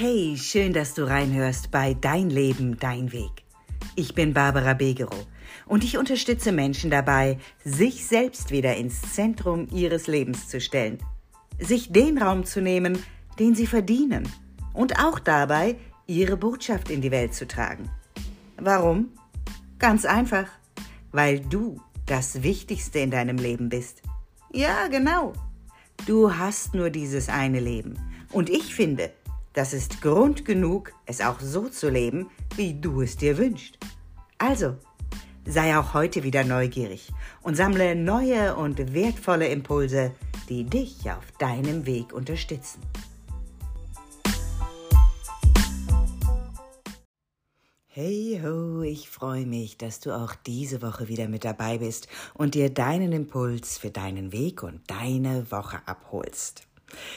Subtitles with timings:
[0.00, 3.42] Hey, schön, dass du reinhörst bei Dein Leben, dein Weg.
[3.96, 5.26] Ich bin Barbara Begerow
[5.66, 10.98] und ich unterstütze Menschen dabei, sich selbst wieder ins Zentrum ihres Lebens zu stellen,
[11.58, 13.02] sich den Raum zu nehmen,
[13.40, 14.28] den sie verdienen
[14.72, 15.74] und auch dabei,
[16.06, 17.90] ihre Botschaft in die Welt zu tragen.
[18.56, 19.08] Warum?
[19.80, 20.46] Ganz einfach,
[21.10, 24.02] weil du das Wichtigste in deinem Leben bist.
[24.52, 25.32] Ja, genau.
[26.06, 27.98] Du hast nur dieses eine Leben.
[28.30, 29.10] Und ich finde,
[29.58, 33.76] das ist Grund genug, es auch so zu leben, wie du es dir wünschst.
[34.38, 34.76] Also,
[35.44, 37.10] sei auch heute wieder neugierig
[37.42, 40.12] und sammle neue und wertvolle Impulse,
[40.48, 42.80] die dich auf deinem Weg unterstützen.
[47.88, 52.54] Hey ho, ich freue mich, dass du auch diese Woche wieder mit dabei bist und
[52.54, 56.67] dir deinen Impuls für deinen Weg und deine Woche abholst.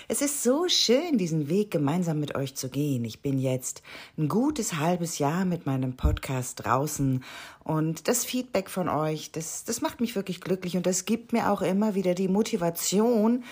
[0.07, 3.05] Es ist so schön, diesen Weg gemeinsam mit euch zu gehen.
[3.05, 3.81] Ich bin jetzt
[4.17, 7.23] ein gutes halbes Jahr mit meinem Podcast draußen
[7.63, 11.51] und das Feedback von euch, das, das macht mich wirklich glücklich und das gibt mir
[11.51, 13.43] auch immer wieder die Motivation,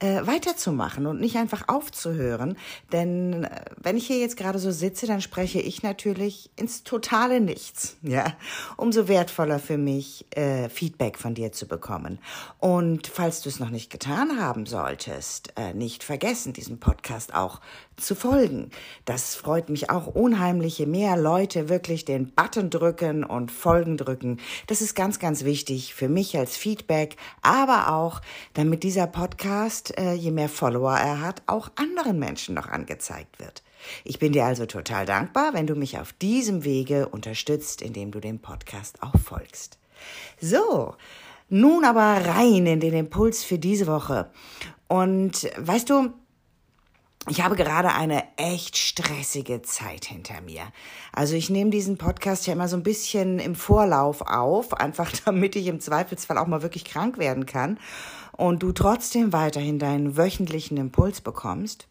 [0.00, 2.56] äh, weiterzumachen und nicht einfach aufzuhören.
[2.92, 7.40] Denn äh, wenn ich hier jetzt gerade so sitze, dann spreche ich natürlich ins totale
[7.40, 7.96] Nichts.
[8.08, 8.32] Ja,
[8.76, 12.18] umso wertvoller für mich, äh, Feedback von dir zu bekommen.
[12.58, 17.60] Und falls du es noch nicht getan haben solltest, äh, nicht vergessen, diesem Podcast auch
[18.00, 18.70] zu folgen.
[19.04, 24.38] Das freut mich auch unheimlich, je mehr Leute wirklich den Button drücken und Folgen drücken.
[24.66, 28.20] Das ist ganz, ganz wichtig für mich als Feedback, aber auch,
[28.54, 33.62] damit dieser Podcast, äh, je mehr Follower er hat, auch anderen Menschen noch angezeigt wird.
[34.04, 38.20] Ich bin dir also total dankbar, wenn du mich auf diesem Wege unterstützt, indem du
[38.20, 39.78] dem Podcast auch folgst.
[40.40, 40.94] So,
[41.48, 44.30] nun aber rein in den Impuls für diese Woche.
[44.86, 46.12] Und weißt du,
[47.28, 50.62] ich habe gerade eine echt stressige Zeit hinter mir.
[51.12, 55.56] Also ich nehme diesen Podcast ja immer so ein bisschen im Vorlauf auf, einfach damit
[55.56, 57.78] ich im Zweifelsfall auch mal wirklich krank werden kann
[58.32, 61.86] und du trotzdem weiterhin deinen wöchentlichen Impuls bekommst.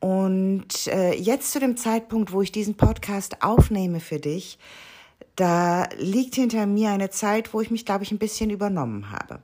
[0.00, 4.58] Und äh, jetzt zu dem Zeitpunkt, wo ich diesen Podcast aufnehme für dich,
[5.36, 9.40] da liegt hinter mir eine Zeit, wo ich mich, glaube ich, ein bisschen übernommen habe.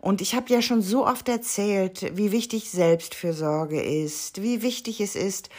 [0.00, 5.16] Und ich habe ja schon so oft erzählt, wie wichtig Selbstfürsorge ist, wie wichtig es
[5.16, 5.50] ist,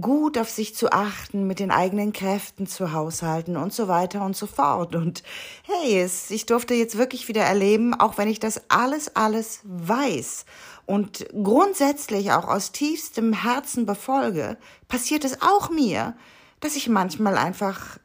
[0.00, 4.36] gut auf sich zu achten, mit den eigenen Kräften zu haushalten und so weiter und
[4.36, 4.94] so fort.
[4.94, 5.22] Und
[5.64, 10.44] hey, es, ich durfte jetzt wirklich wieder erleben, auch wenn ich das alles, alles weiß
[10.86, 14.56] und grundsätzlich auch aus tiefstem Herzen befolge,
[14.88, 16.16] passiert es auch mir,
[16.60, 17.98] dass ich manchmal einfach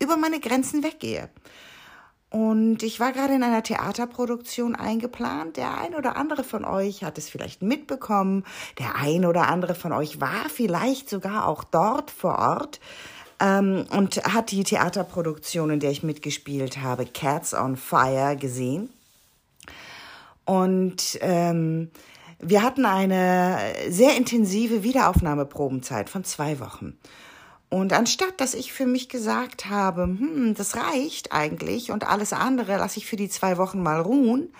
[0.00, 1.28] über meine Grenzen weggehe.
[2.34, 5.56] Und ich war gerade in einer Theaterproduktion eingeplant.
[5.56, 8.44] Der ein oder andere von euch hat es vielleicht mitbekommen.
[8.80, 12.80] Der ein oder andere von euch war vielleicht sogar auch dort vor Ort
[13.38, 18.88] ähm, und hat die Theaterproduktion, in der ich mitgespielt habe, Cats on Fire, gesehen.
[20.44, 21.92] Und ähm,
[22.40, 26.98] wir hatten eine sehr intensive Wiederaufnahmeprobenzeit von zwei Wochen.
[27.74, 32.76] Und anstatt, dass ich für mich gesagt habe, hm, das reicht eigentlich und alles andere
[32.76, 34.52] lasse ich für die zwei Wochen mal ruhen,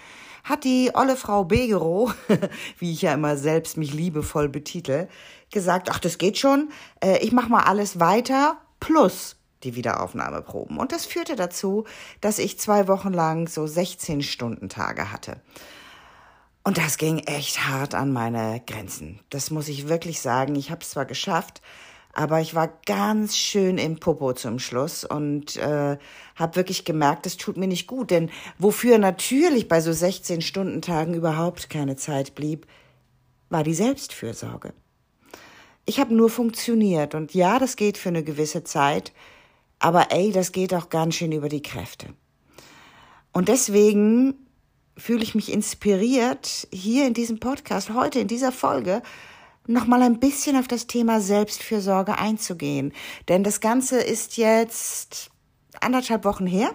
[0.42, 2.12] hat die olle Frau Begerow,
[2.80, 5.06] wie ich ja immer selbst mich liebevoll betitel,
[5.52, 6.72] gesagt, ach, das geht schon,
[7.04, 10.76] äh, ich mache mal alles weiter plus die Wiederaufnahmeproben.
[10.76, 11.84] Und das führte dazu,
[12.20, 15.40] dass ich zwei Wochen lang so 16 Stunden Tage hatte.
[16.64, 19.20] Und das ging echt hart an meine Grenzen.
[19.30, 20.56] Das muss ich wirklich sagen.
[20.56, 21.62] Ich habe es zwar geschafft,
[22.14, 25.98] aber ich war ganz schön im Popo zum Schluss und äh,
[26.36, 28.10] habe wirklich gemerkt, das tut mir nicht gut.
[28.10, 32.66] Denn wofür natürlich bei so 16 Stunden Tagen überhaupt keine Zeit blieb,
[33.50, 34.72] war die Selbstfürsorge.
[35.86, 39.12] Ich habe nur funktioniert und ja, das geht für eine gewisse Zeit,
[39.78, 42.08] aber ey, das geht auch ganz schön über die Kräfte.
[43.32, 44.34] Und deswegen
[44.96, 49.02] fühle ich mich inspiriert, hier in diesem Podcast, heute in dieser Folge,
[49.66, 52.92] noch mal ein bisschen auf das Thema Selbstfürsorge einzugehen.
[53.28, 55.30] Denn das Ganze ist jetzt
[55.80, 56.70] anderthalb Wochen her.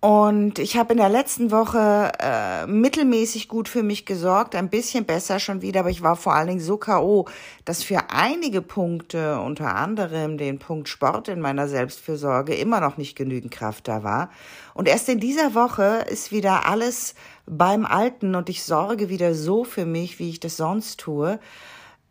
[0.00, 5.04] Und ich habe in der letzten Woche äh, mittelmäßig gut für mich gesorgt, ein bisschen
[5.04, 7.26] besser schon wieder, aber ich war vor allen Dingen so KO,
[7.64, 13.16] dass für einige Punkte, unter anderem den Punkt Sport in meiner Selbstfürsorge, immer noch nicht
[13.16, 14.30] genügend Kraft da war.
[14.74, 17.14] Und erst in dieser Woche ist wieder alles
[17.46, 21.38] beim Alten und ich sorge wieder so für mich, wie ich das sonst tue.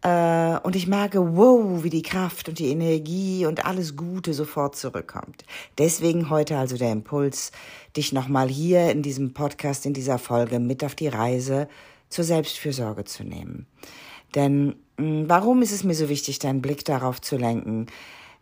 [0.02, 4.76] Äh, und ich merke, wow, wie die Kraft und die Energie und alles Gute sofort
[4.76, 5.44] zurückkommt.
[5.78, 7.52] Deswegen heute also der Impuls,
[7.98, 11.68] dich nochmal hier in diesem Podcast, in dieser Folge mit auf die Reise
[12.10, 13.66] zur Selbstfürsorge zu nehmen.
[14.36, 17.88] Denn hm, warum ist es mir so wichtig, deinen Blick darauf zu lenken?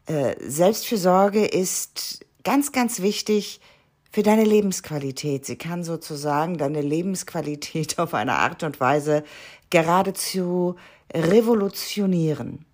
[0.05, 3.61] Äh, Selbstfürsorge ist ganz, ganz wichtig
[4.13, 5.43] für deine Lebensqualität.
[5.43, 9.23] Sie kann sozusagen deine Lebensqualität auf eine Art und Weise
[9.71, 10.75] geradezu
[11.13, 12.65] revolutionieren.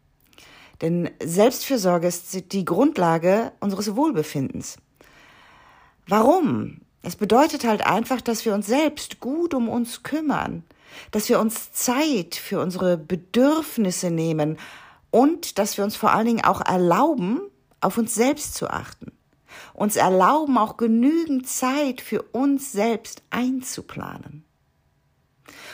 [0.81, 4.77] Denn Selbstfürsorge ist die Grundlage unseres Wohlbefindens.
[6.07, 6.81] Warum?
[7.01, 10.63] Es bedeutet halt einfach, dass wir uns selbst gut um uns kümmern,
[11.12, 14.57] dass wir uns Zeit für unsere Bedürfnisse nehmen
[15.09, 17.39] und dass wir uns vor allen Dingen auch erlauben,
[17.80, 19.13] auf uns selbst zu achten.
[19.80, 24.44] Uns erlauben, auch genügend Zeit für uns selbst einzuplanen.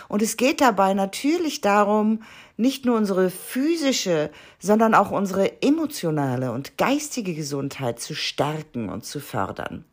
[0.07, 2.21] Und es geht dabei natürlich darum,
[2.55, 4.29] nicht nur unsere physische,
[4.59, 9.85] sondern auch unsere emotionale und geistige Gesundheit zu stärken und zu fördern.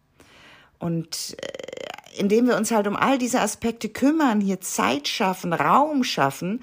[0.79, 6.05] Und äh, indem wir uns halt um all diese Aspekte kümmern, hier Zeit schaffen, Raum
[6.05, 6.63] schaffen,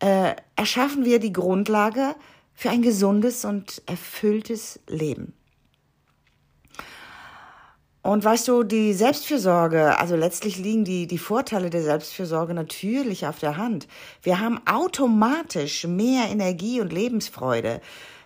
[0.00, 2.16] äh, erschaffen wir die Grundlage
[2.52, 5.34] für ein gesundes und erfülltes Leben.
[8.02, 13.38] Und weißt du, die Selbstfürsorge, also letztlich liegen die, die Vorteile der Selbstfürsorge natürlich auf
[13.38, 13.88] der Hand.
[14.22, 17.82] Wir haben automatisch mehr Energie und Lebensfreude.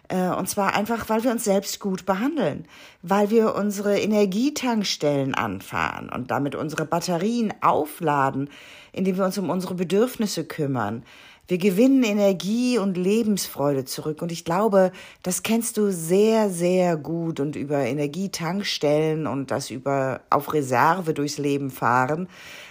[0.08, 2.66] Äh, und zwar einfach, weil wir uns selbst gut behandeln,
[3.02, 8.50] weil wir unsere Energietankstellen anfahren und damit unsere Batterien aufladen,
[8.92, 11.02] indem wir uns um unsere Bedürfnisse kümmern,
[11.46, 14.23] wir gewinnen Energie und Lebensfreude zurück.
[14.23, 14.93] Und ich glaube,
[15.23, 17.38] das kennst du sehr, sehr gut.
[17.38, 22.29] Und über Energietankstellen und das über auf Reserve durchs Leben fahren,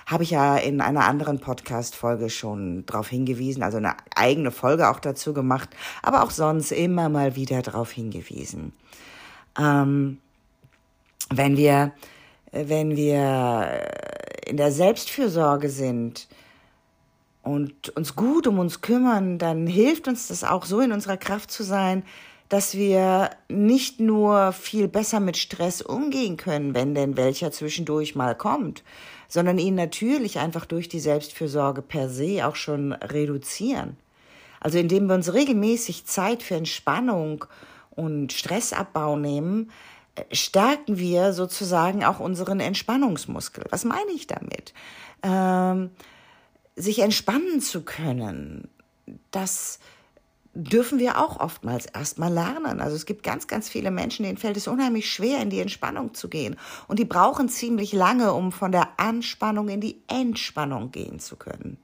[0.08, 5.00] habe ich ja in einer anderen Podcast-Folge schon darauf hingewiesen, also eine eigene Folge auch
[5.00, 5.70] dazu gemacht,
[6.02, 8.74] aber auch sonst immer mal wieder darauf hingewiesen.
[9.58, 10.18] Ähm,
[11.30, 11.94] wenn wir,
[12.52, 13.84] wenn wir
[14.48, 16.28] in der Selbstfürsorge sind,
[17.44, 21.52] und uns gut um uns kümmern, dann hilft uns das auch so in unserer Kraft
[21.52, 22.04] zu sein,
[22.50, 28.36] dass wir nicht nur viel besser mit Stress umgehen können, wenn denn welcher zwischendurch mal
[28.36, 28.84] kommt,
[29.28, 33.98] sondern ihn natürlich einfach durch die Selbstfürsorge per se auch schon reduzieren.
[34.60, 37.46] Also indem wir uns regelmäßig Zeit für Entspannung
[37.92, 39.72] und Stressabbau nehmen,
[40.32, 43.66] stärken wir sozusagen auch unseren Entspannungsmuskel.
[43.72, 44.74] Was meine ich damit?
[45.24, 45.90] Ähm,
[46.76, 48.70] sich entspannen zu können,
[49.32, 49.80] das
[50.56, 52.80] dürfen wir auch oftmals erstmal lernen.
[52.80, 56.14] Also es gibt ganz, ganz viele Menschen, denen fällt es unheimlich schwer, in die Entspannung
[56.14, 56.56] zu gehen.
[56.88, 61.78] Und die brauchen ziemlich lange, um von der Anspannung in die Entspannung gehen zu können.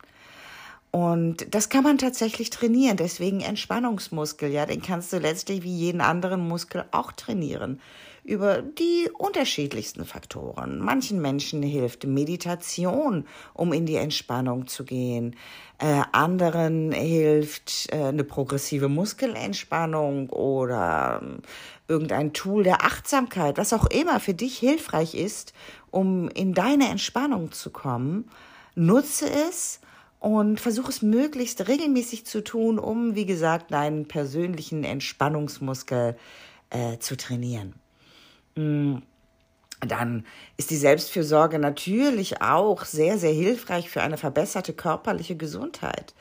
[0.92, 2.98] Und das kann man tatsächlich trainieren.
[2.98, 7.80] Deswegen Entspannungsmuskel, ja, den kannst du letztlich wie jeden anderen Muskel auch trainieren
[8.24, 10.80] über die unterschiedlichsten Faktoren.
[10.80, 15.36] Manchen Menschen hilft Meditation, um in die Entspannung zu gehen.
[15.78, 23.86] Äh, anderen hilft äh, eine progressive Muskelentspannung oder äh, irgendein Tool der Achtsamkeit, was auch
[23.88, 25.54] immer für dich hilfreich ist,
[25.92, 28.30] um in deine Entspannung zu kommen.
[28.76, 29.80] Nutze es
[30.20, 36.18] und versuche es möglichst regelmäßig zu tun, um, wie gesagt, deinen persönlichen Entspannungsmuskel
[36.70, 37.79] äh, zu trainieren.
[39.82, 40.26] Dann
[40.58, 46.14] ist die Selbstfürsorge natürlich auch sehr, sehr hilfreich für eine verbesserte körperliche Gesundheit.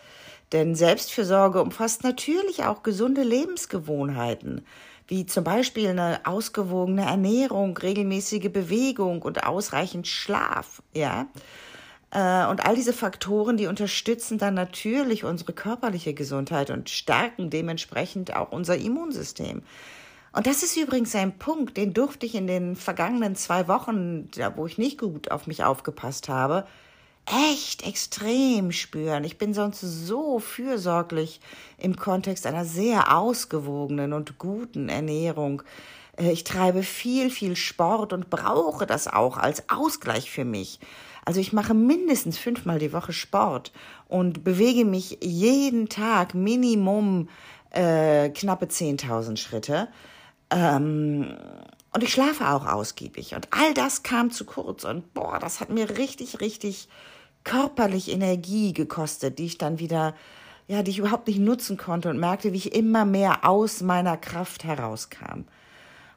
[0.52, 4.64] Denn Selbstfürsorge umfasst natürlich auch gesunde Lebensgewohnheiten,
[5.08, 11.26] wie zum Beispiel eine ausgewogene Ernährung, regelmäßige Bewegung und ausreichend Schlaf, ja.
[12.10, 18.34] Äh, und all diese Faktoren, die unterstützen dann natürlich unsere körperliche Gesundheit und stärken dementsprechend
[18.34, 19.62] auch unser Immunsystem.
[20.38, 24.66] Und das ist übrigens ein Punkt, den durfte ich in den vergangenen zwei Wochen, wo
[24.66, 26.64] ich nicht gut auf mich aufgepasst habe,
[27.26, 29.24] echt extrem spüren.
[29.24, 31.40] Ich bin sonst so fürsorglich
[31.76, 35.64] im Kontext einer sehr ausgewogenen und guten Ernährung.
[36.16, 40.78] Äh, ich treibe viel, viel Sport und brauche das auch als Ausgleich für mich.
[41.24, 43.72] Also ich mache mindestens fünfmal die Woche Sport
[44.06, 47.28] und bewege mich jeden Tag Minimum
[47.70, 49.88] äh, knappe 10.000 Schritte.
[50.50, 51.36] Ähm,
[51.92, 53.34] und ich schlafe auch ausgiebig.
[53.34, 54.84] Und all das kam zu kurz.
[54.84, 56.88] Und boah, das hat mir richtig, richtig
[57.44, 60.14] körperlich Energie gekostet, die ich dann wieder,
[60.66, 64.16] ja, die ich überhaupt nicht nutzen konnte und merkte, wie ich immer mehr aus meiner
[64.16, 65.44] Kraft herauskam.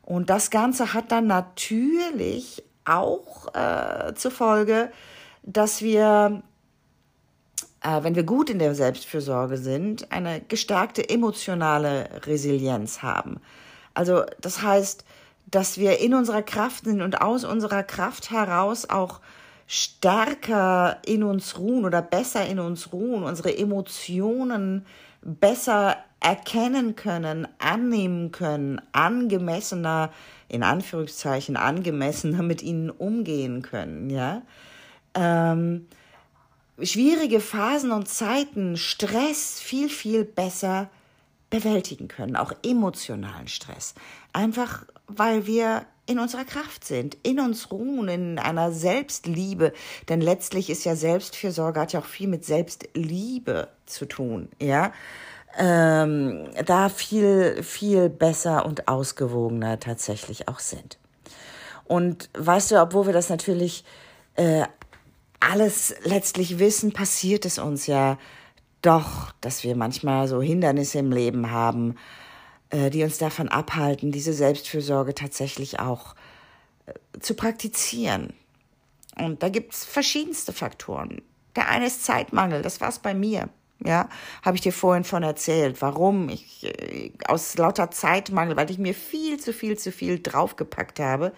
[0.01, 4.91] Und das Ganze hat dann natürlich auch äh, zur Folge,
[5.43, 6.41] dass wir,
[7.81, 13.39] äh, wenn wir gut in der Selbstfürsorge sind, eine gestärkte emotionale Resilienz haben.
[13.93, 15.05] Also das heißt,
[15.49, 19.19] dass wir in unserer Kraft sind und aus unserer Kraft heraus auch
[19.67, 24.85] stärker in uns ruhen oder besser in uns ruhen, unsere Emotionen
[25.21, 30.11] besser erkennen können, annehmen können, angemessener,
[30.47, 34.41] in Anführungszeichen, angemessener mit ihnen umgehen können, ja.
[35.13, 35.87] Ähm,
[36.81, 40.89] schwierige Phasen und Zeiten, Stress viel, viel besser
[41.51, 43.93] bewältigen können, auch emotionalen Stress.
[44.33, 49.73] Einfach weil wir in unserer Kraft sind, in uns ruhen, in einer Selbstliebe.
[50.09, 54.91] Denn letztlich ist ja Selbstfürsorge hat ja auch viel mit Selbstliebe zu tun, ja.
[55.57, 60.97] Ähm, da viel, viel besser und ausgewogener tatsächlich auch sind.
[61.83, 63.83] Und weißt du, obwohl wir das natürlich
[64.35, 64.63] äh,
[65.41, 68.17] alles letztlich wissen, passiert es uns ja
[68.81, 71.95] doch, dass wir manchmal so Hindernisse im Leben haben,
[72.69, 76.15] äh, die uns davon abhalten, diese Selbstfürsorge tatsächlich auch
[76.85, 78.33] äh, zu praktizieren.
[79.17, 81.21] Und da gibt's verschiedenste Faktoren.
[81.55, 83.49] Der eine ist Zeitmangel, das war's bei mir.
[83.83, 84.09] Ja,
[84.43, 88.93] habe ich dir vorhin von erzählt, warum ich äh, aus lauter Zeitmangel, weil ich mir
[88.93, 91.33] viel zu viel zu viel draufgepackt habe,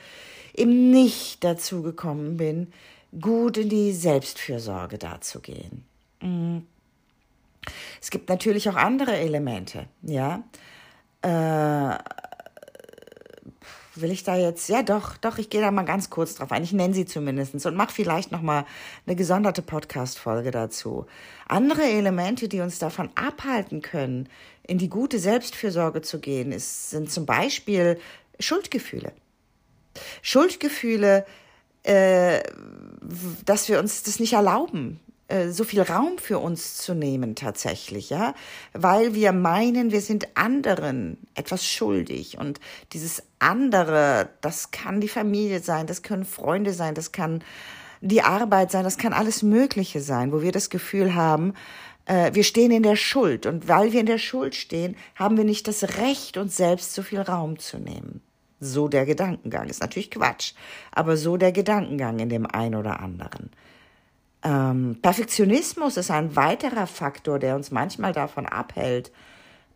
[0.54, 2.74] eben nicht dazu gekommen bin,
[3.20, 5.86] gut in die Selbstfürsorge dazugehen.
[6.22, 6.68] Mhm.
[8.02, 10.44] Es gibt natürlich auch andere Elemente, ja.
[11.22, 11.98] Äh,
[13.96, 16.64] will ich da jetzt, ja doch, doch, ich gehe da mal ganz kurz drauf ein.
[16.64, 18.66] Ich nenne sie zumindest und mache vielleicht nochmal
[19.06, 21.06] eine gesonderte Podcast-Folge dazu.
[21.48, 24.30] Andere Elemente, die uns davon abhalten können,
[24.66, 28.00] in die gute Selbstfürsorge zu gehen, ist, sind zum Beispiel
[28.40, 29.12] Schuldgefühle.
[30.22, 31.26] Schuldgefühle,
[31.84, 32.42] äh,
[33.46, 35.00] dass wir uns das nicht erlauben,
[35.50, 38.36] so viel Raum für uns zu nehmen tatsächlich, ja,
[38.74, 42.60] weil wir meinen, wir sind anderen etwas schuldig und
[42.92, 47.44] dieses andere, das kann die Familie sein, das können Freunde sein, das kann
[48.02, 51.54] die Arbeit sein, das kann alles Mögliche sein, wo wir das Gefühl haben,
[52.06, 55.46] äh, wir stehen in der Schuld und weil wir in der Schuld stehen, haben wir
[55.46, 58.22] nicht das Recht, uns selbst so viel Raum zu nehmen.
[58.60, 60.54] So der Gedankengang ist natürlich Quatsch,
[60.92, 63.52] aber so der Gedankengang in dem einen oder anderen.
[64.44, 69.12] Ähm, Perfektionismus ist ein weiterer Faktor, der uns manchmal davon abhält,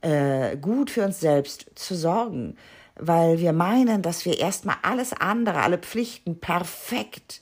[0.01, 2.57] äh, gut für uns selbst zu sorgen,
[2.95, 7.41] weil wir meinen, dass wir erstmal alles andere, alle Pflichten perfekt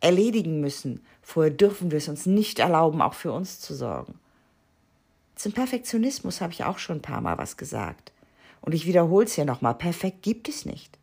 [0.00, 1.04] erledigen müssen.
[1.22, 4.18] Vorher dürfen wir es uns nicht erlauben, auch für uns zu sorgen.
[5.36, 8.12] Zum Perfektionismus habe ich auch schon ein paar Mal was gesagt.
[8.60, 10.98] Und ich wiederhole es hier nochmal, perfekt gibt es nicht.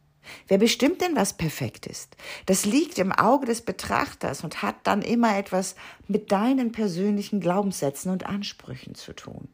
[0.48, 2.16] Wer bestimmt denn, was perfekt ist?
[2.46, 5.76] Das liegt im Auge des Betrachters und hat dann immer etwas
[6.08, 9.48] mit deinen persönlichen Glaubenssätzen und Ansprüchen zu tun.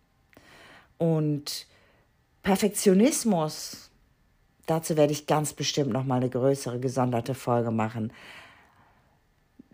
[0.98, 1.68] Und
[2.44, 3.90] Perfektionismus,
[4.66, 8.12] dazu werde ich ganz bestimmt noch mal eine größere gesonderte Folge machen,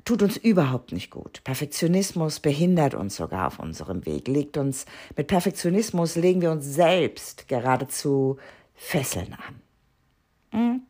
[0.06, 1.44] tut uns überhaupt nicht gut.
[1.44, 7.48] Perfektionismus behindert uns sogar auf unserem Weg, legt uns mit Perfektionismus legen wir uns selbst
[7.48, 8.38] geradezu
[8.74, 9.62] Fesseln an.
[10.52, 10.82] Hm?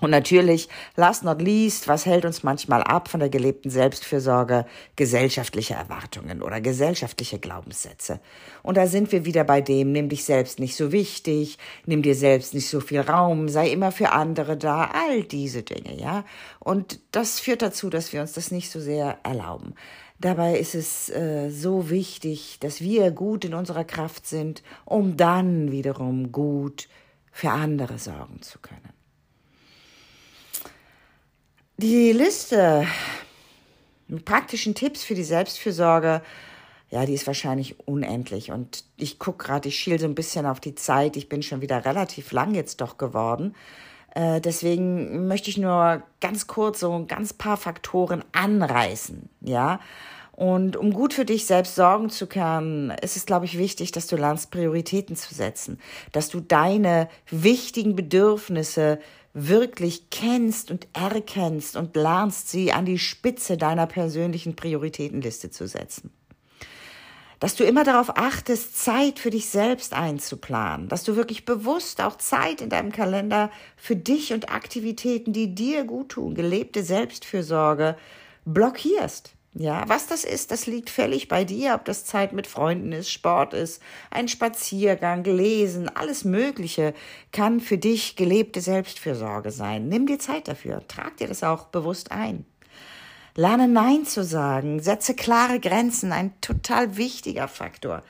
[0.00, 4.66] Und natürlich, last not least, was hält uns manchmal ab von der gelebten Selbstfürsorge?
[4.96, 8.20] Gesellschaftliche Erwartungen oder gesellschaftliche Glaubenssätze.
[8.62, 12.14] Und da sind wir wieder bei dem, nimm dich selbst nicht so wichtig, nimm dir
[12.14, 16.24] selbst nicht so viel Raum, sei immer für andere da, all diese Dinge, ja.
[16.58, 19.74] Und das führt dazu, dass wir uns das nicht so sehr erlauben.
[20.20, 25.72] Dabei ist es äh, so wichtig, dass wir gut in unserer Kraft sind, um dann
[25.72, 26.88] wiederum gut
[27.32, 28.99] für andere sorgen zu können.
[31.82, 32.86] Die Liste
[34.06, 36.20] mit praktischen Tipps für die Selbstfürsorge,
[36.90, 38.50] ja, die ist wahrscheinlich unendlich.
[38.50, 41.16] Und ich gucke gerade, ich schiel so ein bisschen auf die Zeit.
[41.16, 43.54] Ich bin schon wieder relativ lang jetzt doch geworden.
[44.14, 49.80] Äh, deswegen möchte ich nur ganz kurz so ein ganz paar Faktoren anreißen, ja.
[50.32, 54.06] Und um gut für dich selbst sorgen zu können, ist es, glaube ich, wichtig, dass
[54.06, 55.78] du lernst, Prioritäten zu setzen,
[56.12, 59.00] dass du deine wichtigen Bedürfnisse
[59.32, 66.10] wirklich kennst und erkennst und lernst, sie an die Spitze deiner persönlichen Prioritätenliste zu setzen.
[67.38, 72.16] Dass du immer darauf achtest, Zeit für dich selbst einzuplanen, dass du wirklich bewusst auch
[72.16, 77.96] Zeit in deinem Kalender für dich und Aktivitäten, die dir gut tun, gelebte Selbstfürsorge,
[78.44, 79.32] blockierst.
[79.52, 83.10] Ja, was das ist, das liegt völlig bei dir, ob das Zeit mit Freunden ist,
[83.10, 86.94] Sport ist, ein Spaziergang, Lesen, alles Mögliche
[87.32, 89.88] kann für dich gelebte Selbstfürsorge sein.
[89.88, 92.44] Nimm dir Zeit dafür, trag dir das auch bewusst ein.
[93.34, 98.04] Lerne Nein zu sagen, setze klare Grenzen, ein total wichtiger Faktor,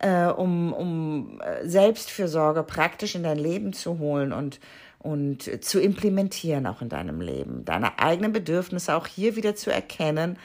[0.00, 4.58] äh, um, um äh, Selbstfürsorge praktisch in dein Leben zu holen und
[5.02, 10.36] und zu implementieren auch in deinem Leben, deine eigenen Bedürfnisse auch hier wieder zu erkennen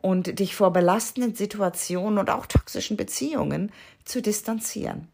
[0.00, 3.72] und dich vor belastenden Situationen und auch toxischen Beziehungen
[4.04, 5.08] zu distanzieren.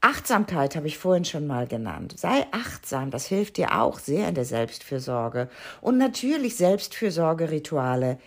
[0.00, 2.14] Achtsamkeit habe ich vorhin schon mal genannt.
[2.18, 5.50] Sei achtsam, das hilft dir auch sehr in der Selbstfürsorge.
[5.82, 8.18] Und natürlich Selbstfürsorgerituale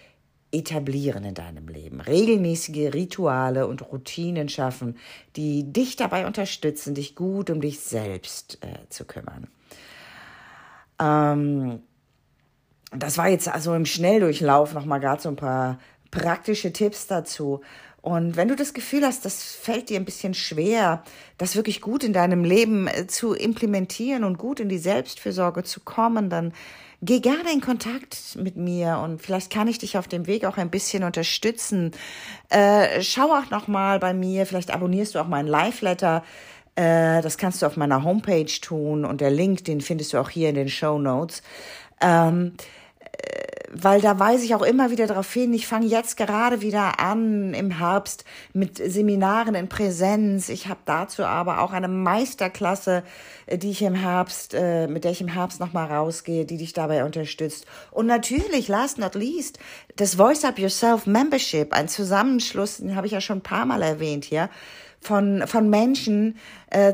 [0.52, 2.00] etablieren in deinem Leben.
[2.00, 4.98] Regelmäßige Rituale und Routinen schaffen,
[5.36, 9.48] die dich dabei unterstützen, dich gut um dich selbst äh, zu kümmern.
[11.02, 11.82] Ähm,
[12.96, 15.80] das war jetzt also im Schnelldurchlauf nochmal gerade so ein paar
[16.12, 17.62] praktische Tipps dazu.
[18.02, 21.04] Und wenn du das Gefühl hast, das fällt dir ein bisschen schwer,
[21.38, 25.80] das wirklich gut in deinem Leben äh, zu implementieren und gut in die Selbstfürsorge zu
[25.80, 26.52] kommen, dann
[27.02, 30.58] geh gerne in Kontakt mit mir und vielleicht kann ich dich auf dem Weg auch
[30.58, 31.92] ein bisschen unterstützen.
[32.50, 36.24] Äh, schau auch noch mal bei mir, vielleicht abonnierst du auch meinen Live-Letter.
[36.76, 40.30] Äh, das kannst du auf meiner Homepage tun und der Link, den findest du auch
[40.30, 41.42] hier in den Show Notes.
[42.02, 42.54] Ähm,
[43.74, 47.54] weil da weise ich auch immer wieder darauf hin, ich fange jetzt gerade wieder an
[47.54, 50.50] im Herbst mit Seminaren in Präsenz.
[50.50, 53.04] Ich habe dazu aber auch eine Meisterklasse,
[53.48, 56.74] äh, die ich im Herbst, äh, mit der ich im Herbst nochmal rausgehe, die dich
[56.74, 57.66] dabei unterstützt.
[57.92, 59.58] Und natürlich, last not least,
[59.96, 63.82] das Voice Up Yourself Membership, ein Zusammenschluss, den habe ich ja schon ein paar Mal
[63.82, 64.50] erwähnt hier
[65.06, 66.38] von, von Menschen,
[66.70, 66.94] äh,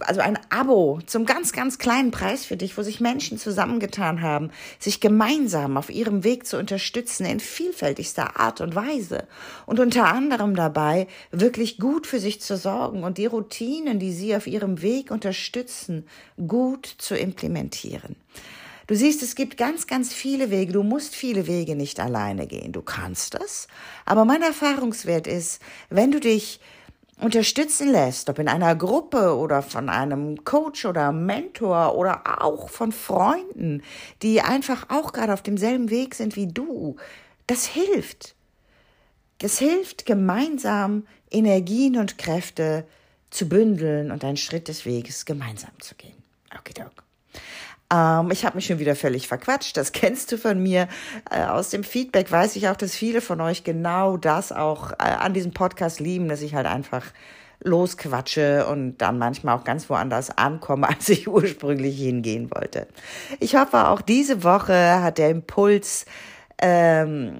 [0.00, 4.50] also ein Abo zum ganz, ganz kleinen Preis für dich, wo sich Menschen zusammengetan haben,
[4.78, 9.26] sich gemeinsam auf ihrem Weg zu unterstützen in vielfältigster Art und Weise
[9.66, 14.36] und unter anderem dabei wirklich gut für sich zu sorgen und die Routinen, die sie
[14.36, 16.06] auf ihrem Weg unterstützen,
[16.46, 18.16] gut zu implementieren.
[18.86, 20.72] Du siehst, es gibt ganz, ganz viele Wege.
[20.72, 22.72] Du musst viele Wege nicht alleine gehen.
[22.72, 23.66] Du kannst es.
[24.04, 26.60] Aber mein Erfahrungswert ist, wenn du dich
[27.24, 32.92] unterstützen lässt, ob in einer Gruppe oder von einem Coach oder Mentor oder auch von
[32.92, 33.82] Freunden,
[34.22, 36.96] die einfach auch gerade auf demselben Weg sind wie du,
[37.46, 38.34] das hilft.
[39.40, 42.86] Es hilft, gemeinsam Energien und Kräfte
[43.30, 46.22] zu bündeln und einen Schritt des Weges gemeinsam zu gehen.
[46.56, 47.04] Okay, okay.
[47.94, 49.76] Ähm, ich habe mich schon wieder völlig verquatscht.
[49.76, 50.88] Das kennst du von mir.
[51.30, 54.96] Äh, aus dem Feedback weiß ich auch, dass viele von euch genau das auch äh,
[55.04, 57.04] an diesem Podcast lieben, dass ich halt einfach
[57.62, 62.88] losquatsche und dann manchmal auch ganz woanders ankomme, als ich ursprünglich hingehen wollte.
[63.40, 66.04] Ich hoffe, auch diese Woche hat der Impuls
[66.58, 67.36] ähm,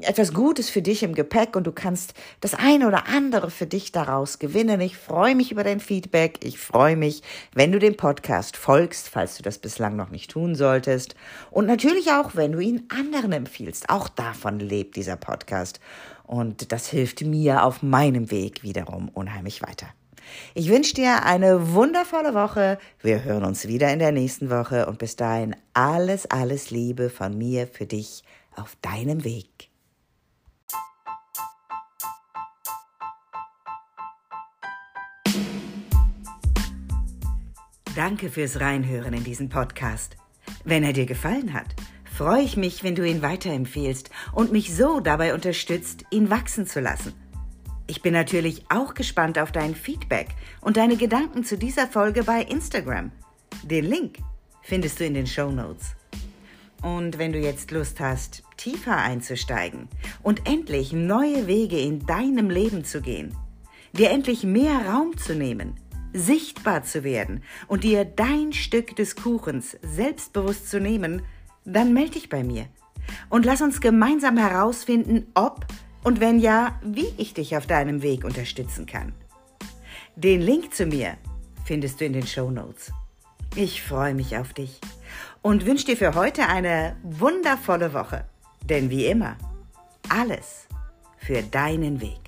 [0.00, 3.92] etwas Gutes für dich im Gepäck und du kannst das eine oder andere für dich
[3.92, 4.80] daraus gewinnen.
[4.80, 6.38] Ich freue mich über dein Feedback.
[6.44, 10.54] Ich freue mich, wenn du dem Podcast folgst, falls du das bislang noch nicht tun
[10.54, 11.14] solltest.
[11.50, 13.90] Und natürlich auch, wenn du ihn anderen empfiehlst.
[13.90, 15.80] Auch davon lebt dieser Podcast.
[16.24, 19.86] Und das hilft mir auf meinem Weg wiederum unheimlich weiter.
[20.54, 22.78] Ich wünsche dir eine wundervolle Woche.
[23.00, 27.36] Wir hören uns wieder in der nächsten Woche und bis dahin alles, alles Liebe von
[27.36, 28.22] mir für dich
[28.56, 29.70] auf deinem Weg.
[37.96, 40.16] Danke fürs Reinhören in diesen Podcast.
[40.64, 41.66] Wenn er dir gefallen hat,
[42.04, 46.80] freue ich mich, wenn du ihn weiterempfehlst und mich so dabei unterstützt, ihn wachsen zu
[46.80, 47.14] lassen.
[47.90, 50.28] Ich bin natürlich auch gespannt auf dein Feedback
[50.60, 53.10] und deine Gedanken zu dieser Folge bei Instagram.
[53.64, 54.18] Den Link
[54.62, 55.96] findest du in den Show Notes.
[56.82, 59.88] Und wenn du jetzt Lust hast, tiefer einzusteigen
[60.22, 63.36] und endlich neue Wege in deinem Leben zu gehen,
[63.92, 65.74] dir endlich mehr Raum zu nehmen,
[66.12, 71.22] sichtbar zu werden und dir dein Stück des Kuchens selbstbewusst zu nehmen,
[71.64, 72.68] dann melde dich bei mir
[73.30, 75.66] und lass uns gemeinsam herausfinden, ob
[76.02, 79.12] und wenn ja, wie ich dich auf deinem Weg unterstützen kann.
[80.16, 81.16] Den Link zu mir
[81.64, 82.92] findest du in den Show Notes.
[83.56, 84.80] Ich freue mich auf dich
[85.42, 88.24] und wünsche dir für heute eine wundervolle Woche.
[88.64, 89.36] Denn wie immer,
[90.08, 90.66] alles
[91.18, 92.20] für deinen Weg.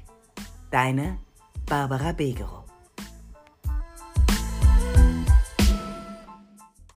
[0.71, 1.19] Deine
[1.67, 2.62] Barbara Begerow.